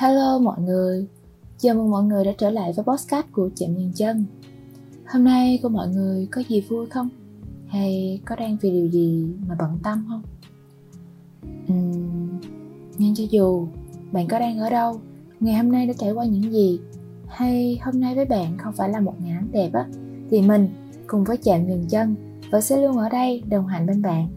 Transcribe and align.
Hello 0.00 0.38
mọi 0.38 0.60
người, 0.60 1.06
chào 1.58 1.74
mừng 1.74 1.90
mọi 1.90 2.02
người 2.02 2.24
đã 2.24 2.32
trở 2.38 2.50
lại 2.50 2.72
với 2.76 2.84
podcast 2.84 3.26
của 3.32 3.50
Chạm 3.56 3.76
Nhân 3.76 3.92
Chân. 3.94 4.24
Hôm 5.06 5.24
nay 5.24 5.60
của 5.62 5.68
mọi 5.68 5.88
người 5.88 6.28
có 6.30 6.42
gì 6.48 6.60
vui 6.60 6.86
không? 6.86 7.08
Hay 7.66 8.20
có 8.24 8.36
đang 8.36 8.56
vì 8.60 8.70
điều 8.70 8.88
gì 8.88 9.26
mà 9.48 9.56
bận 9.58 9.78
tâm 9.82 10.04
không? 10.08 10.22
Uhm, 11.72 12.40
nhưng 12.98 13.14
cho 13.14 13.24
dù 13.30 13.66
bạn 14.12 14.28
có 14.28 14.38
đang 14.38 14.58
ở 14.58 14.70
đâu, 14.70 15.00
ngày 15.40 15.54
hôm 15.54 15.72
nay 15.72 15.86
đã 15.86 15.92
trải 15.98 16.12
qua 16.12 16.24
những 16.24 16.52
gì? 16.52 16.80
Hay 17.26 17.78
hôm 17.82 18.00
nay 18.00 18.14
với 18.14 18.24
bạn 18.24 18.58
không 18.58 18.72
phải 18.72 18.88
là 18.88 19.00
một 19.00 19.14
ngày 19.20 19.32
nắng 19.32 19.48
đẹp 19.52 19.70
á? 19.72 19.86
Thì 20.30 20.42
mình 20.42 20.68
cùng 21.06 21.24
với 21.24 21.36
Chạm 21.36 21.66
Nhân 21.66 21.84
Chân 21.88 22.14
vẫn 22.50 22.62
sẽ 22.62 22.76
luôn 22.76 22.98
ở 22.98 23.08
đây 23.08 23.42
đồng 23.48 23.66
hành 23.66 23.86
bên 23.86 24.02
bạn. 24.02 24.28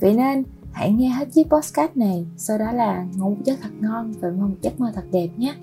Vậy 0.00 0.14
nên 0.14 0.44
hãy 0.72 0.92
nghe 0.92 1.08
hết 1.08 1.28
chiếc 1.32 1.48
podcast 1.50 1.96
này 1.96 2.26
sau 2.36 2.58
đó 2.58 2.72
là 2.72 3.06
ngủ 3.16 3.30
một 3.30 3.44
giấc 3.44 3.58
thật 3.62 3.70
ngon 3.80 4.12
và 4.20 4.30
mơ 4.30 4.46
một 4.46 4.56
giấc 4.62 4.80
mơ 4.80 4.92
thật 4.94 5.04
đẹp 5.12 5.28
nhé. 5.36 5.54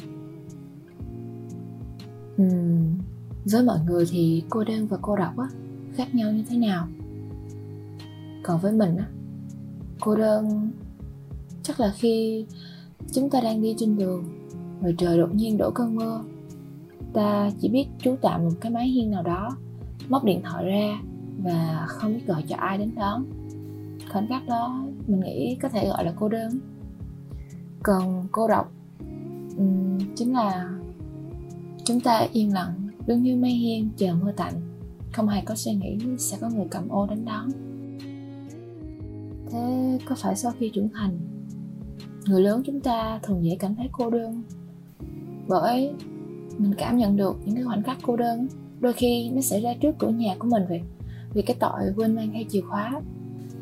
Uhm, 2.41 2.97
với 3.45 3.63
mọi 3.63 3.79
người 3.87 4.05
thì 4.09 4.43
cô 4.49 4.63
đơn 4.63 4.87
và 4.87 4.97
cô 5.01 5.15
độc 5.15 5.37
á 5.37 5.47
khác 5.95 6.15
nhau 6.15 6.31
như 6.31 6.43
thế 6.49 6.57
nào? 6.57 6.87
Còn 8.43 8.59
với 8.61 8.71
mình 8.71 8.97
á 8.97 9.05
cô 9.99 10.15
đơn 10.15 10.71
chắc 11.63 11.79
là 11.79 11.93
khi 11.95 12.45
chúng 13.11 13.29
ta 13.29 13.41
đang 13.41 13.61
đi 13.61 13.75
trên 13.77 13.97
đường 13.97 14.23
rồi 14.81 14.95
trời 14.97 15.17
đột 15.17 15.35
nhiên 15.35 15.57
đổ 15.57 15.71
cơn 15.71 15.95
mưa 15.95 16.23
ta 17.13 17.51
chỉ 17.59 17.69
biết 17.69 17.87
trú 17.99 18.15
tạm 18.21 18.43
một 18.43 18.51
cái 18.61 18.71
mái 18.71 18.87
hiên 18.87 19.11
nào 19.11 19.23
đó 19.23 19.49
móc 20.09 20.23
điện 20.23 20.41
thoại 20.43 20.65
ra 20.65 20.99
và 21.43 21.85
không 21.87 22.13
biết 22.13 22.27
gọi 22.27 22.43
cho 22.47 22.55
ai 22.55 22.77
đến 22.77 22.91
đón 22.95 23.25
khoảnh 24.15 24.27
khắc 24.27 24.47
đó 24.47 24.85
mình 25.07 25.19
nghĩ 25.19 25.57
có 25.61 25.69
thể 25.69 25.87
gọi 25.87 26.05
là 26.05 26.13
cô 26.15 26.29
đơn. 26.29 26.59
Còn 27.83 28.27
cô 28.31 28.47
độc 28.47 28.71
um, 29.57 29.99
chính 30.15 30.33
là 30.33 30.69
chúng 31.83 31.99
ta 31.99 32.27
yên 32.33 32.53
lặng 32.53 32.89
đứng 33.07 33.23
như 33.23 33.35
mây 33.35 33.51
hiên 33.51 33.89
chờ 33.97 34.15
mưa 34.21 34.31
tạnh. 34.31 34.53
Không 35.13 35.27
hề 35.27 35.41
có 35.45 35.55
suy 35.55 35.73
nghĩ 35.73 35.97
sẽ 36.17 36.37
có 36.41 36.49
người 36.49 36.65
cầm 36.71 36.89
ô 36.89 37.07
đến 37.07 37.25
đón 37.25 37.49
thế 39.51 39.99
có 40.05 40.15
phải 40.15 40.35
sau 40.35 40.51
khi 40.59 40.69
trưởng 40.73 40.89
thành 40.93 41.19
người 42.25 42.41
lớn 42.41 42.61
chúng 42.65 42.79
ta 42.79 43.19
thường 43.23 43.43
dễ 43.45 43.55
cảm 43.59 43.75
thấy 43.75 43.89
cô 43.91 44.09
đơn? 44.09 44.43
Bởi 45.47 45.93
mình 46.57 46.73
cảm 46.77 46.97
nhận 46.97 47.17
được 47.17 47.37
những 47.45 47.55
cái 47.55 47.63
khoảnh 47.63 47.83
khắc 47.83 47.97
cô 48.03 48.15
đơn 48.15 48.47
đôi 48.79 48.93
khi 48.93 49.29
nó 49.29 49.41
xảy 49.41 49.61
ra 49.61 49.73
trước 49.81 49.95
cửa 49.99 50.09
nhà 50.09 50.35
của 50.39 50.47
mình 50.47 50.63
vậy. 50.69 50.81
Vì 51.33 51.41
cái 51.41 51.57
tội 51.59 51.81
quên 51.95 52.15
mang 52.15 52.31
theo 52.33 52.43
chìa 52.49 52.61
khóa 52.61 53.01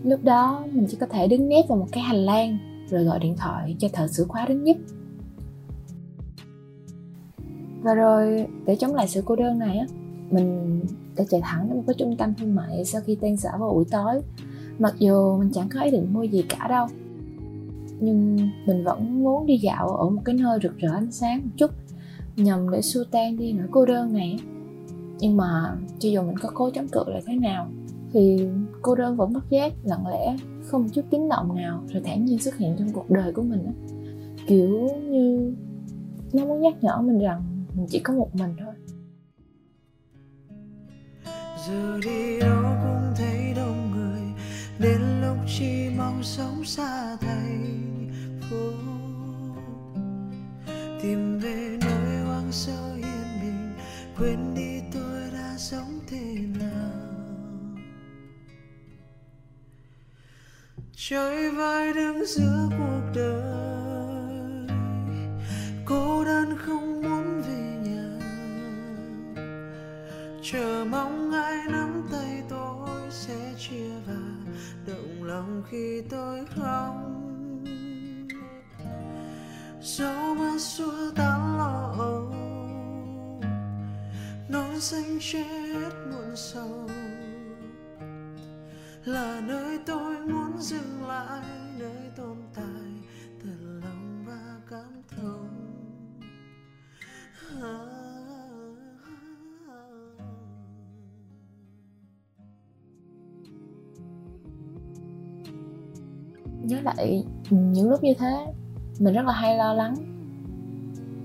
lúc 0.03 0.23
đó, 0.23 0.65
mình 0.71 0.87
chỉ 0.89 0.97
có 0.99 1.05
thể 1.05 1.27
đứng 1.27 1.49
nép 1.49 1.67
vào 1.67 1.77
một 1.77 1.87
cái 1.91 2.03
hành 2.03 2.17
lang, 2.17 2.57
rồi 2.89 3.03
gọi 3.03 3.19
điện 3.19 3.35
thoại 3.37 3.75
cho 3.79 3.87
thợ 3.93 4.07
sửa 4.07 4.23
khóa 4.23 4.45
đến 4.45 4.63
giúp 4.63 4.77
và 7.81 7.93
rồi, 7.93 8.47
để 8.65 8.75
chống 8.75 8.95
lại 8.95 9.07
sự 9.07 9.21
cô 9.25 9.35
đơn 9.35 9.59
này 9.59 9.77
á, 9.77 9.85
mình 10.29 10.79
đã 11.15 11.23
chạy 11.29 11.41
thẳng 11.43 11.67
đến 11.67 11.77
một 11.77 11.83
cái 11.87 11.95
trung 11.99 12.15
tâm 12.17 12.33
thương 12.39 12.55
mại 12.55 12.85
sau 12.85 13.01
khi 13.01 13.15
tan 13.15 13.37
sở 13.37 13.49
vào 13.59 13.73
buổi 13.73 13.85
tối. 13.91 14.21
Mặc 14.79 14.95
dù 14.99 15.37
mình 15.37 15.51
chẳng 15.53 15.69
có 15.73 15.81
ý 15.81 15.91
định 15.91 16.13
mua 16.13 16.23
gì 16.23 16.43
cả 16.49 16.67
đâu, 16.67 16.87
nhưng 17.99 18.37
mình 18.65 18.83
vẫn 18.83 19.23
muốn 19.23 19.45
đi 19.45 19.57
dạo 19.57 19.87
ở 19.87 20.09
một 20.09 20.21
cái 20.25 20.35
nơi 20.35 20.59
rực 20.63 20.77
rỡ 20.77 20.89
ánh 20.93 21.11
sáng 21.11 21.41
một 21.43 21.49
chút, 21.57 21.71
nhằm 22.35 22.71
để 22.71 22.81
xua 22.81 23.03
tan 23.11 23.37
đi 23.37 23.53
nỗi 23.53 23.67
cô 23.71 23.85
đơn 23.85 24.13
này. 24.13 24.39
Nhưng 25.19 25.37
mà 25.37 25.75
cho 25.99 26.09
dù 26.09 26.21
mình 26.21 26.37
có 26.37 26.49
cố 26.53 26.69
chống 26.69 26.87
cự 26.87 27.03
lại 27.07 27.21
thế 27.25 27.35
nào 27.35 27.67
thì 28.13 28.47
cô 28.81 28.95
đơn 28.95 29.17
vẫn 29.17 29.33
bất 29.33 29.49
giác, 29.49 29.73
lặng 29.83 30.07
lẽ, 30.07 30.35
không 30.65 30.89
chút 30.89 31.01
tiếng 31.09 31.29
động 31.29 31.55
nào, 31.55 31.83
rồi 31.87 32.01
thản 32.05 32.25
nhiên 32.25 32.39
xuất 32.39 32.57
hiện 32.57 32.75
trong 32.79 32.89
cuộc 32.93 33.09
đời 33.09 33.33
của 33.33 33.41
mình 33.41 33.73
kiểu 34.47 34.89
như 35.09 35.55
nó 36.33 36.45
muốn 36.45 36.61
nhắc 36.61 36.73
nhở 36.81 37.01
mình 37.01 37.19
rằng 37.19 37.65
mình 37.75 37.85
chỉ 37.89 37.99
có 37.99 38.13
một 38.13 38.35
mình 38.35 38.55
thôi. 38.59 38.73
Giờ 41.67 41.99
đi 42.03 42.39
đâu 42.39 42.63
cũng 42.63 43.13
thấy 43.15 43.53
đông 43.55 43.91
người, 43.91 44.21
đến 44.79 45.01
lúc 45.21 45.37
chỉ 45.57 45.89
mong 45.97 46.23
sống 46.23 46.65
xa 46.65 47.17
thành 47.21 48.09
phố 48.49 48.71
tìm 51.01 51.39
về 51.39 51.77
nơi 51.81 52.25
hoang 52.25 52.51
sơ 52.51 52.95
yên 52.95 53.41
bình, 53.41 53.73
quên 54.17 54.37
đi 54.55 54.81
tôi 54.93 55.21
đã 55.33 55.55
sống 55.57 55.99
thế 56.09 56.35
nào. 56.59 57.02
Trôi 61.09 61.49
vai 61.49 61.93
đứng 61.93 62.25
giữa 62.25 62.69
cuộc 62.77 63.01
đời. 63.15 63.41
Cô 65.85 66.23
đơn 66.25 66.57
không 66.57 67.01
muốn 67.01 67.41
về 67.41 67.89
nhà. 67.89 68.19
Chờ 70.43 70.85
mong 70.89 71.31
ai 71.31 71.57
nắm 71.71 72.07
tay 72.11 72.43
tôi 72.49 72.89
sẽ 73.09 73.53
chia 73.57 73.89
và 74.07 74.21
động 74.87 75.23
lòng 75.23 75.63
khi 75.69 76.01
tôi 76.09 76.45
khóc 76.55 76.95
Dẫu 79.81 80.35
mưa 80.35 80.57
xua 80.57 81.11
tan 81.15 81.57
lo 81.57 81.95
âu. 81.99 82.35
Nỗi 84.49 84.79
xanh 84.79 85.19
chết 85.21 85.91
muộn 86.11 86.35
sầu 86.35 86.89
là 89.05 89.41
nơi 89.47 89.79
tôi 89.85 90.19
muốn 90.19 90.57
dừng 90.59 91.07
lại, 91.07 91.41
nơi 91.79 92.09
tồn 92.17 92.37
tại 92.55 92.65
thật 93.43 93.79
lòng 93.83 94.25
và 94.25 94.59
cảm 94.69 95.01
thông. 95.17 95.49
À, 97.61 98.03
Nhớ 106.63 106.77
lại, 106.83 107.25
những 107.49 107.89
lúc 107.89 108.03
như 108.03 108.13
thế, 108.19 108.45
mình 108.99 109.13
rất 109.13 109.25
là 109.25 109.33
hay 109.33 109.57
lo 109.57 109.73
lắng. 109.73 109.95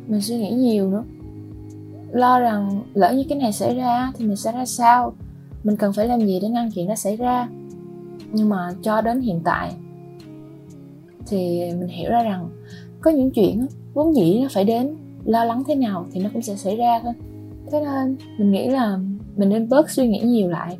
Mình 0.06 0.20
suy 0.20 0.36
nghĩ 0.36 0.50
nhiều 0.50 0.90
nữa. 0.90 1.04
Lo 2.10 2.40
rằng 2.40 2.82
lỡ 2.94 3.12
như 3.12 3.24
cái 3.28 3.38
này 3.38 3.52
xảy 3.52 3.74
ra 3.74 4.12
thì 4.16 4.26
mình 4.26 4.36
sẽ 4.36 4.52
ra 4.52 4.66
sao? 4.66 5.14
Mình 5.64 5.76
cần 5.76 5.92
phải 5.92 6.06
làm 6.06 6.20
gì 6.20 6.38
để 6.42 6.48
ngăn 6.48 6.70
chuyện 6.70 6.88
nó 6.88 6.94
xảy 6.94 7.16
ra? 7.16 7.48
Nhưng 8.32 8.48
mà 8.48 8.72
cho 8.82 9.00
đến 9.00 9.20
hiện 9.20 9.40
tại 9.44 9.72
thì 11.26 11.60
mình 11.78 11.88
hiểu 11.88 12.10
ra 12.10 12.22
rằng 12.22 12.48
có 13.00 13.10
những 13.10 13.30
chuyện 13.30 13.66
vốn 13.94 14.16
dĩ 14.16 14.40
nó 14.42 14.48
phải 14.52 14.64
đến, 14.64 14.96
lo 15.24 15.44
lắng 15.44 15.62
thế 15.66 15.74
nào 15.74 16.06
thì 16.12 16.20
nó 16.20 16.30
cũng 16.32 16.42
sẽ 16.42 16.56
xảy 16.56 16.76
ra 16.76 17.00
thôi. 17.04 17.12
Thế 17.72 17.80
nên 17.80 18.16
mình 18.38 18.50
nghĩ 18.50 18.68
là 18.68 18.98
mình 19.36 19.48
nên 19.48 19.68
bớt 19.68 19.90
suy 19.90 20.08
nghĩ 20.08 20.20
nhiều 20.20 20.48
lại. 20.48 20.78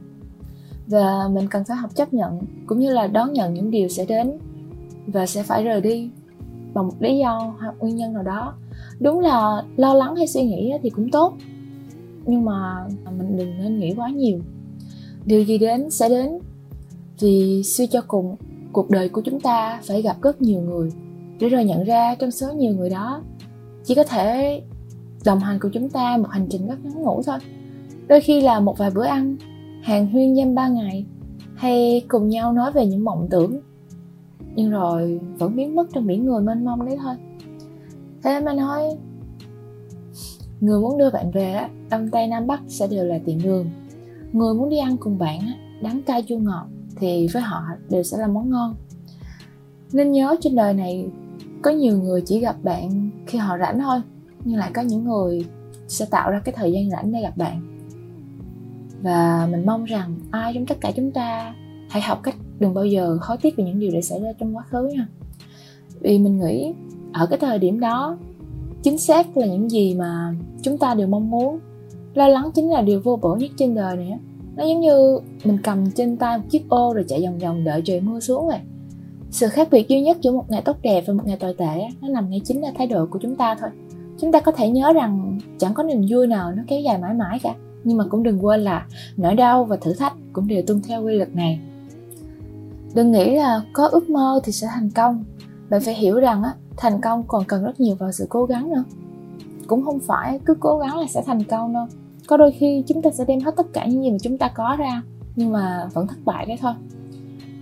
Và 0.87 1.29
mình 1.33 1.49
cần 1.51 1.65
phải 1.65 1.77
học 1.77 1.95
chấp 1.95 2.15
nhận, 2.15 2.39
cũng 2.67 2.79
như 2.79 2.93
là 2.93 3.07
đón 3.07 3.33
nhận 3.33 3.55
những 3.55 3.71
điều 3.71 3.89
sẽ 3.89 4.05
đến 4.05 4.39
và 5.07 5.27
sẽ 5.27 5.43
phải 5.43 5.65
rời 5.65 5.81
đi 5.81 6.11
bằng 6.75 6.87
một 6.87 6.95
lý 7.01 7.19
do 7.19 7.55
hoặc 7.61 7.75
nguyên 7.79 7.97
nhân 7.97 8.13
nào 8.13 8.23
đó. 8.23 8.55
Đúng 9.01 9.21
là 9.21 9.63
lo 9.77 9.95
lắng 9.95 10.17
hay 10.17 10.27
suy 10.27 10.43
nghĩ 10.43 10.73
thì 10.83 10.91
cũng 10.91 11.11
tốt, 11.11 11.35
nhưng 12.27 12.45
mà 12.45 12.87
mình 13.19 13.37
đừng 13.37 13.59
nên 13.59 13.79
nghĩ 13.79 13.95
quá 13.95 14.09
nhiều. 14.09 14.39
Điều 15.25 15.45
gì 15.45 15.59
đến 15.59 15.91
sẽ 15.91 16.09
đến 16.09 16.39
vì 17.21 17.63
suy 17.65 17.87
cho 17.87 18.01
cùng, 18.09 18.37
cuộc 18.73 18.91
đời 18.91 19.09
của 19.09 19.21
chúng 19.21 19.41
ta 19.41 19.81
phải 19.87 20.03
gặp 20.03 20.17
rất 20.23 20.43
nhiều 20.43 20.61
người 20.61 20.93
để 21.41 21.49
rồi 21.49 21.65
nhận 21.65 21.85
ra 21.85 22.15
trong 22.15 22.31
số 22.31 22.53
nhiều 22.53 22.75
người 22.75 22.91
đó, 22.91 23.23
chỉ 23.85 23.95
có 23.95 24.05
thể 24.05 24.63
đồng 25.25 25.39
hành 25.39 25.59
cùng 25.61 25.71
chúng 25.75 25.91
ta 25.91 26.17
một 26.17 26.29
hành 26.31 26.47
trình 26.51 26.69
rất 26.69 26.85
ngắn 26.85 27.03
ngủi 27.03 27.23
thôi. 27.27 27.39
Đôi 28.09 28.21
khi 28.21 28.41
là 28.41 28.61
một 28.61 28.79
vài 28.79 28.91
bữa 28.91 29.05
ăn, 29.05 29.37
hàng 29.83 30.07
huyên 30.07 30.37
dăm 30.37 30.55
ba 30.55 30.69
ngày, 30.69 31.07
hay 31.55 32.05
cùng 32.09 32.29
nhau 32.29 32.53
nói 32.53 32.73
về 32.73 32.87
những 32.87 33.05
mộng 33.05 33.27
tưởng. 33.31 33.61
Nhưng 34.55 34.71
rồi 34.71 35.21
vẫn 35.39 35.57
biến 35.57 35.77
mất 35.77 35.89
trong 35.95 36.07
biển 36.07 36.25
người 36.25 36.43
mênh 36.43 36.65
mông 36.65 36.87
đấy 36.87 36.97
thôi. 37.03 37.15
Thế 38.23 38.41
mà 38.41 38.53
nói, 38.53 38.83
người 40.61 40.81
muốn 40.81 40.99
đưa 40.99 41.11
bạn 41.11 41.31
về 41.31 41.61
đông 41.91 42.09
tây 42.11 42.27
nam 42.27 42.47
bắc 42.47 42.61
sẽ 42.69 42.87
đều 42.87 43.05
là 43.05 43.19
tiện 43.25 43.43
đường. 43.43 43.71
Người 44.33 44.55
muốn 44.55 44.69
đi 44.69 44.79
ăn 44.79 44.97
cùng 44.97 45.19
bạn 45.19 45.41
đắng 45.83 46.03
cay 46.03 46.23
chua 46.29 46.39
ngọt 46.39 46.67
thì 47.01 47.29
với 47.33 47.43
họ 47.43 47.63
đều 47.91 48.03
sẽ 48.03 48.17
là 48.17 48.27
món 48.27 48.51
ngon. 48.51 48.75
Nên 49.93 50.13
nhớ 50.13 50.37
trên 50.41 50.57
đời 50.57 50.75
này 50.75 51.09
có 51.63 51.71
nhiều 51.71 51.99
người 51.99 52.23
chỉ 52.27 52.41
gặp 52.41 52.57
bạn 52.63 53.11
khi 53.27 53.39
họ 53.39 53.59
rảnh 53.59 53.79
thôi, 53.79 54.01
nhưng 54.45 54.57
lại 54.57 54.71
có 54.75 54.83
những 54.83 55.05
người 55.05 55.45
sẽ 55.89 56.07
tạo 56.11 56.31
ra 56.31 56.41
cái 56.45 56.55
thời 56.59 56.73
gian 56.73 56.91
rảnh 56.91 57.13
để 57.13 57.23
gặp 57.23 57.37
bạn. 57.37 57.79
Và 59.03 59.49
mình 59.51 59.67
mong 59.67 59.85
rằng 59.85 60.17
ai 60.31 60.53
trong 60.55 60.67
tất 60.67 60.81
cả 60.81 60.93
chúng 60.97 61.11
ta 61.11 61.55
hãy 61.91 62.03
học 62.03 62.21
cách 62.23 62.37
đừng 62.59 62.75
bao 62.75 62.87
giờ 62.87 63.19
hối 63.23 63.37
tiếc 63.43 63.57
về 63.57 63.65
những 63.65 63.81
điều 63.81 63.91
đã 63.93 64.01
xảy 64.01 64.21
ra 64.21 64.33
trong 64.39 64.57
quá 64.57 64.65
khứ 64.71 64.89
nha. 64.97 65.09
Vì 66.01 66.19
mình 66.19 66.41
nghĩ 66.41 66.75
ở 67.13 67.27
cái 67.27 67.39
thời 67.39 67.59
điểm 67.59 67.81
đó, 67.81 68.19
chính 68.83 68.99
xác 68.99 69.37
là 69.37 69.47
những 69.47 69.71
gì 69.71 69.95
mà 69.95 70.35
chúng 70.63 70.79
ta 70.79 70.95
đều 70.95 71.07
mong 71.07 71.31
muốn, 71.31 71.59
lo 72.15 72.29
lắng 72.29 72.51
chính 72.55 72.71
là 72.71 72.83
điều 72.83 73.01
vô 73.01 73.19
bổ 73.23 73.35
nhất 73.35 73.51
trên 73.57 73.75
đời 73.75 73.97
này 73.97 74.19
nó 74.59 74.65
giống 74.65 74.81
như 74.81 75.19
mình 75.45 75.59
cầm 75.63 75.91
trên 75.91 76.17
tay 76.17 76.39
một 76.39 76.45
chiếc 76.51 76.69
ô 76.69 76.93
rồi 76.95 77.05
chạy 77.09 77.23
vòng 77.23 77.39
vòng 77.39 77.65
đợi 77.65 77.83
trời 77.85 78.01
mưa 78.01 78.21
xuống 78.21 78.47
vậy 78.47 78.59
sự 79.31 79.49
khác 79.49 79.69
biệt 79.71 79.89
duy 79.89 80.01
nhất 80.01 80.17
giữa 80.21 80.33
một 80.33 80.51
ngày 80.51 80.63
tốt 80.63 80.77
đẹp 80.83 81.05
và 81.07 81.15
một 81.15 81.23
ngày 81.27 81.37
tồi 81.37 81.55
tệ 81.55 81.89
nó 82.01 82.09
nằm 82.09 82.31
ngay 82.31 82.41
chính 82.45 82.63
là 82.63 82.73
thái 82.79 82.87
độ 82.87 83.07
của 83.07 83.19
chúng 83.23 83.37
ta 83.37 83.55
thôi. 83.55 83.71
Chúng 84.21 84.33
ta 84.33 84.41
có 84.41 84.53
thể 84.53 84.71
nhớ 84.71 84.93
rằng 84.93 85.39
chẳng 85.59 85.75
có 85.75 85.83
niềm 85.83 86.07
vui 86.11 86.27
nào 86.27 86.53
nó 86.53 86.63
kéo 86.67 86.81
dài 86.81 86.99
mãi 86.99 87.15
mãi 87.15 87.39
cả, 87.43 87.55
nhưng 87.85 87.97
mà 87.99 88.05
cũng 88.11 88.23
đừng 88.23 88.45
quên 88.45 88.61
là 88.61 88.87
nỗi 89.17 89.35
đau 89.35 89.65
và 89.65 89.77
thử 89.77 89.93
thách 89.93 90.13
cũng 90.33 90.49
đều 90.49 90.63
tuân 90.67 90.83
theo 90.83 91.05
quy 91.05 91.15
luật 91.15 91.37
này. 91.37 91.61
Đừng 92.95 93.13
nghĩ 93.13 93.37
là 93.37 93.63
có 93.73 93.87
ước 93.87 94.11
mơ 94.11 94.41
thì 94.45 94.53
sẽ 94.53 94.67
thành 94.75 94.91
công. 94.91 95.25
Bạn 95.71 95.81
phải 95.81 95.95
hiểu 95.95 96.21
rằng 96.21 96.43
á, 96.43 96.53
thành 96.77 97.01
công 97.01 97.25
còn 97.29 97.45
cần 97.45 97.65
rất 97.65 97.81
nhiều 97.81 97.95
vào 97.95 98.13
sự 98.13 98.27
cố 98.29 98.45
gắng 98.45 98.71
nữa. 98.71 98.85
Cũng 99.67 99.85
không 99.85 99.99
phải 100.01 100.41
cứ 100.45 100.55
cố 100.61 100.79
gắng 100.79 100.99
là 100.99 101.07
sẽ 101.07 101.23
thành 101.27 101.45
công 101.45 101.73
đâu 101.73 101.87
có 102.29 102.37
đôi 102.37 102.53
khi 102.53 102.85
chúng 102.87 103.03
ta 103.03 103.11
sẽ 103.11 103.25
đem 103.25 103.41
hết 103.41 103.57
tất 103.57 103.67
cả 103.73 103.87
những 103.87 104.03
gì 104.03 104.11
mà 104.11 104.17
chúng 104.23 104.39
ta 104.39 104.49
có 104.49 104.77
ra, 104.79 105.03
nhưng 105.37 105.53
mà 105.53 105.89
vẫn 105.95 106.07
thất 106.07 106.19
bại 106.25 106.45
cái 106.47 106.59
thôi. 106.61 106.73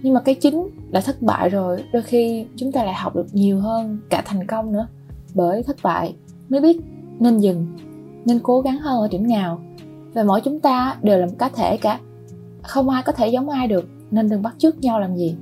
Nhưng 0.03 0.15
mà 0.15 0.21
cái 0.21 0.35
chính 0.35 0.69
là 0.91 1.01
thất 1.01 1.23
bại 1.23 1.49
rồi, 1.49 1.85
đôi 1.93 2.03
khi 2.03 2.47
chúng 2.57 2.73
ta 2.73 2.85
lại 2.85 2.95
học 2.95 3.17
được 3.17 3.27
nhiều 3.33 3.61
hơn 3.61 3.99
cả 4.11 4.23
thành 4.27 4.47
công 4.47 4.73
nữa. 4.73 4.89
Bởi 5.35 5.63
thất 5.63 5.77
bại 5.83 6.15
mới 6.49 6.61
biết 6.61 6.81
nên 7.19 7.39
dừng, 7.39 7.67
nên 8.25 8.41
cố 8.43 8.61
gắng 8.61 8.79
hơn 8.79 9.01
ở 9.01 9.09
điểm 9.09 9.29
nào. 9.29 9.61
Và 10.15 10.23
mỗi 10.23 10.41
chúng 10.41 10.61
ta 10.61 10.97
đều 11.03 11.19
là 11.19 11.27
một 11.27 11.33
cá 11.39 11.49
thể 11.49 11.77
cả. 11.77 12.01
Không 12.63 12.89
ai 12.89 13.03
có 13.03 13.13
thể 13.13 13.29
giống 13.29 13.49
ai 13.49 13.69
được, 13.69 13.89
nên 14.11 14.29
đừng 14.29 14.43
bắt 14.43 14.55
chước 14.59 14.79
nhau 14.79 15.01
làm 15.01 15.17
gì. 15.17 15.37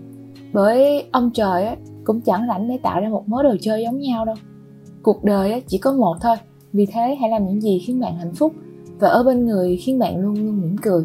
Bởi 0.53 1.05
ông 1.13 1.31
trời 1.35 1.77
cũng 2.05 2.21
chẳng 2.21 2.47
rảnh 2.49 2.69
để 2.69 2.79
tạo 2.83 3.01
ra 3.01 3.09
một 3.09 3.29
mớ 3.29 3.43
đồ 3.43 3.57
chơi 3.61 3.83
giống 3.83 3.99
nhau 3.99 4.25
đâu. 4.25 4.37
Cuộc 5.03 5.25
đời 5.25 5.63
chỉ 5.67 5.79
có 5.79 5.93
một 5.93 6.17
thôi. 6.21 6.37
Vì 6.73 6.87
thế 6.87 7.17
hãy 7.21 7.31
làm 7.31 7.47
những 7.47 7.61
gì 7.63 7.83
khiến 7.87 8.01
bạn 8.01 8.17
hạnh 8.19 8.35
phúc 8.35 8.53
và 8.99 9.09
ở 9.09 9.23
bên 9.23 9.47
người 9.47 9.77
khiến 9.77 9.99
bạn 9.99 10.21
luôn 10.21 10.35
luôn 10.35 10.61
mỉm 10.61 10.77
cười. 10.83 11.05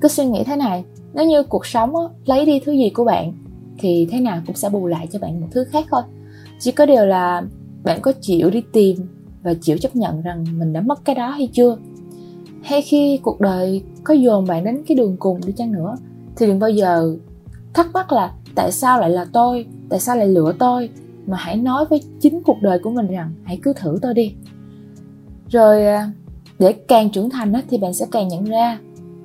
Cứ 0.00 0.08
suy 0.08 0.24
nghĩ 0.24 0.44
thế 0.44 0.56
này, 0.56 0.84
nếu 1.14 1.26
như 1.26 1.42
cuộc 1.42 1.66
sống 1.66 1.94
lấy 2.24 2.46
đi 2.46 2.60
thứ 2.60 2.72
gì 2.72 2.90
của 2.90 3.04
bạn, 3.04 3.32
thì 3.78 4.06
thế 4.10 4.20
nào 4.20 4.40
cũng 4.46 4.56
sẽ 4.56 4.68
bù 4.68 4.86
lại 4.86 5.08
cho 5.12 5.18
bạn 5.18 5.40
một 5.40 5.46
thứ 5.50 5.64
khác 5.64 5.84
thôi. 5.90 6.02
Chỉ 6.58 6.72
có 6.72 6.86
điều 6.86 7.06
là 7.06 7.42
bạn 7.84 8.00
có 8.00 8.12
chịu 8.20 8.50
đi 8.50 8.62
tìm 8.72 8.96
và 9.42 9.54
chịu 9.54 9.78
chấp 9.78 9.96
nhận 9.96 10.22
rằng 10.22 10.44
mình 10.58 10.72
đã 10.72 10.80
mất 10.80 11.04
cái 11.04 11.14
đó 11.14 11.28
hay 11.28 11.48
chưa? 11.52 11.76
Hay 12.62 12.82
khi 12.82 13.18
cuộc 13.22 13.40
đời 13.40 13.82
có 14.04 14.14
dồn 14.14 14.46
bạn 14.46 14.64
đến 14.64 14.82
cái 14.86 14.96
đường 14.96 15.16
cùng 15.18 15.40
đi 15.46 15.52
chăng 15.52 15.72
nữa, 15.72 15.96
thì 16.36 16.46
đừng 16.46 16.58
bao 16.58 16.70
giờ 16.70 17.16
thắc 17.74 17.92
mắc 17.94 18.12
là 18.12 18.34
tại 18.54 18.72
sao 18.72 19.00
lại 19.00 19.10
là 19.10 19.26
tôi, 19.32 19.66
tại 19.88 20.00
sao 20.00 20.16
lại 20.16 20.28
lựa 20.28 20.52
tôi, 20.58 20.88
mà 21.26 21.36
hãy 21.40 21.56
nói 21.56 21.84
với 21.90 22.00
chính 22.20 22.42
cuộc 22.42 22.56
đời 22.62 22.78
của 22.78 22.90
mình 22.90 23.06
rằng 23.06 23.32
hãy 23.44 23.58
cứ 23.62 23.72
thử 23.72 23.98
tôi 24.02 24.14
đi. 24.14 24.34
Rồi 25.48 25.86
à, 25.86 26.10
để 26.58 26.72
càng 26.72 27.10
trưởng 27.10 27.30
thành 27.30 27.52
thì 27.68 27.78
bạn 27.78 27.94
sẽ 27.94 28.06
càng 28.10 28.28
nhận 28.28 28.44
ra 28.44 28.78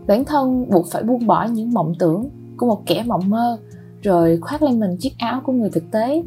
bản 0.08 0.26
thân 0.26 0.70
buộc 0.70 0.86
phải 0.92 1.04
buông 1.04 1.28
bỏ 1.28 1.46
những 1.46 1.74
mộng 1.74 1.94
tưởng 2.00 2.30
của 2.58 2.66
một 2.66 2.86
kẻ 2.86 3.04
mộng 3.08 3.30
mơ, 3.30 3.58
rồi 4.02 4.38
khoác 4.42 4.62
lên 4.62 4.80
mình 4.80 4.98
chiếc 5.00 5.14
áo 5.18 5.42
của 5.46 5.52
người 5.52 5.70
thực 5.70 5.92
tế. 5.92 6.24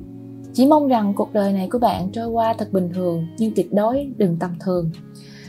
Chỉ 0.53 0.67
mong 0.67 0.89
rằng 0.89 1.15
cuộc 1.15 1.33
đời 1.33 1.53
này 1.53 1.69
của 1.73 1.79
bạn 1.79 2.09
trôi 2.13 2.27
qua 2.27 2.55
thật 2.59 2.73
bình 2.73 2.91
thường, 2.95 3.27
nhưng 3.39 3.55
tuyệt 3.55 3.73
đối 3.73 4.13
đừng 4.17 4.37
tầm 4.41 4.51
thường. 4.61 4.91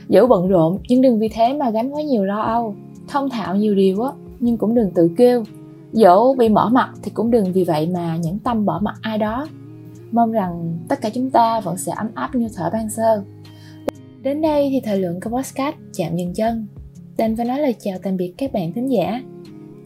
Dẫu 0.07 0.27
bận 0.27 0.47
rộn, 0.47 0.79
nhưng 0.89 1.01
đừng 1.01 1.19
vì 1.19 1.29
thế 1.29 1.53
mà 1.53 1.69
gánh 1.69 1.95
quá 1.95 2.01
nhiều 2.01 2.25
lo 2.25 2.41
âu, 2.41 2.75
thông 3.07 3.29
thạo 3.29 3.55
nhiều 3.55 3.75
điều 3.75 4.01
á, 4.01 4.11
nhưng 4.39 4.57
cũng 4.57 4.75
đừng 4.75 4.91
tự 4.91 5.09
kêu. 5.17 5.43
Dẫu 5.91 6.35
bị 6.37 6.49
bỏ 6.49 6.69
mặt 6.73 6.89
thì 7.03 7.11
cũng 7.11 7.31
đừng 7.31 7.53
vì 7.53 7.63
vậy 7.63 7.89
mà 7.93 8.17
nhẫn 8.17 8.39
tâm 8.39 8.65
bỏ 8.65 8.79
mặt 8.83 8.95
ai 9.01 9.17
đó. 9.17 9.47
Mong 10.11 10.31
rằng 10.31 10.77
tất 10.87 11.01
cả 11.01 11.09
chúng 11.09 11.29
ta 11.29 11.59
vẫn 11.59 11.77
sẽ 11.77 11.91
ấm 11.95 12.07
áp 12.13 12.35
như 12.35 12.47
thở 12.55 12.69
ban 12.73 12.89
sơ 12.89 13.23
đến 14.23 14.41
đây 14.41 14.69
thì 14.71 14.79
thời 14.79 14.99
lượng 14.99 15.19
của 15.23 15.29
podcast 15.29 15.75
chạm 15.93 16.17
dừng 16.17 16.33
chân. 16.33 16.67
Đành 17.17 17.35
phải 17.35 17.45
nói 17.45 17.59
lời 17.59 17.75
chào 17.79 17.97
tạm 18.03 18.17
biệt 18.17 18.33
các 18.37 18.53
bạn 18.53 18.73
thính 18.73 18.91
giả. 18.91 19.21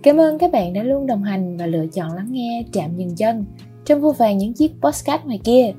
Cảm 0.04 0.18
ơn 0.18 0.38
các 0.38 0.52
bạn 0.52 0.74
đã 0.74 0.84
luôn 0.84 1.08
đồng 1.08 1.24
hành 1.24 1.58
và 1.58 1.66
lựa 1.66 1.86
chọn 1.94 2.16
lắng 2.16 2.28
nghe 2.30 2.64
chạm 2.74 2.98
dừng 2.98 3.16
chân 3.16 3.46
trong 3.86 4.02
vô 4.02 4.12
vàng 4.12 4.38
những 4.38 4.54
chiếc 4.54 4.72
podcast 4.82 5.26
ngoài 5.26 5.40
kia. 5.44 5.74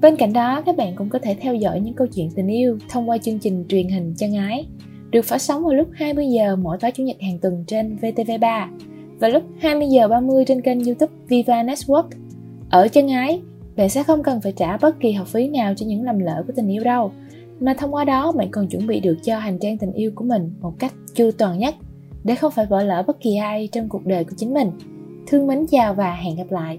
Bên 0.00 0.16
cạnh 0.16 0.32
đó 0.32 0.62
các 0.66 0.76
bạn 0.76 0.96
cũng 0.96 1.08
có 1.08 1.18
thể 1.18 1.36
theo 1.40 1.54
dõi 1.54 1.80
những 1.80 1.94
câu 1.94 2.06
chuyện 2.06 2.30
tình 2.30 2.46
yêu 2.46 2.78
thông 2.88 3.10
qua 3.10 3.18
chương 3.18 3.38
trình 3.38 3.64
truyền 3.68 3.88
hình 3.88 4.14
chân 4.16 4.34
ái 4.34 4.66
được 5.10 5.24
phát 5.24 5.42
sóng 5.42 5.62
vào 5.62 5.74
lúc 5.74 5.88
20 5.92 6.26
giờ 6.28 6.56
mỗi 6.56 6.78
tối 6.80 6.90
chủ 6.90 7.02
nhật 7.02 7.16
hàng 7.20 7.38
tuần 7.38 7.64
trên 7.66 7.96
VTV3 8.00 8.68
và 9.20 9.28
lúc 9.28 9.42
20 9.58 9.88
giờ 9.88 10.08
30 10.08 10.44
trên 10.44 10.62
kênh 10.62 10.84
YouTube 10.84 11.12
Viva 11.28 11.62
Network. 11.62 12.08
Ở 12.70 12.88
chân 12.88 13.08
ái, 13.08 13.40
bạn 13.76 13.88
sẽ 13.88 14.02
không 14.02 14.22
cần 14.22 14.40
phải 14.40 14.52
trả 14.52 14.76
bất 14.76 15.00
kỳ 15.00 15.12
học 15.12 15.26
phí 15.26 15.48
nào 15.48 15.74
cho 15.76 15.86
những 15.86 16.02
lầm 16.02 16.18
lỡ 16.18 16.44
của 16.46 16.52
tình 16.56 16.68
yêu 16.68 16.84
đâu, 16.84 17.12
mà 17.60 17.74
thông 17.74 17.94
qua 17.94 18.04
đó, 18.04 18.32
bạn 18.32 18.50
còn 18.50 18.68
chuẩn 18.68 18.86
bị 18.86 19.00
được 19.00 19.16
cho 19.22 19.38
hành 19.38 19.58
trang 19.58 19.78
tình 19.78 19.92
yêu 19.92 20.12
của 20.14 20.24
mình 20.24 20.52
một 20.60 20.74
cách 20.78 20.92
chu 21.14 21.30
toàn 21.38 21.58
nhất, 21.58 21.74
để 22.24 22.34
không 22.34 22.52
phải 22.52 22.66
bỏ 22.66 22.82
lỡ 22.82 23.04
bất 23.06 23.20
kỳ 23.20 23.36
ai 23.36 23.68
trong 23.72 23.88
cuộc 23.88 24.06
đời 24.06 24.24
của 24.24 24.34
chính 24.36 24.54
mình. 24.54 24.70
Thương 25.26 25.46
mến, 25.46 25.66
chào 25.70 25.94
và 25.94 26.14
hẹn 26.14 26.36
gặp 26.36 26.50
lại. 26.50 26.78